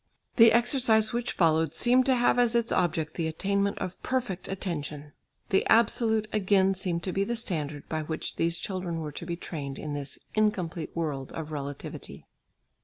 The 0.37 0.51
exercise 0.51 1.13
which 1.13 1.33
followed 1.33 1.75
seemed 1.75 2.07
to 2.07 2.15
have 2.15 2.39
as 2.39 2.55
its 2.55 2.71
object 2.71 3.13
the 3.13 3.27
attainment 3.27 3.77
of 3.77 4.01
perfect 4.01 4.47
attention. 4.47 5.13
The 5.51 5.63
absolute 5.67 6.27
again 6.33 6.73
seemed 6.73 7.03
to 7.03 7.11
be 7.11 7.23
the 7.23 7.35
standard 7.35 7.87
by 7.87 8.01
which 8.01 8.37
these 8.37 8.57
children 8.57 9.01
were 9.01 9.11
to 9.11 9.27
be 9.27 9.35
trained 9.35 9.77
in 9.77 9.93
this 9.93 10.17
incomplete 10.33 10.95
world 10.95 11.31
of 11.33 11.51
relativity. 11.51 12.25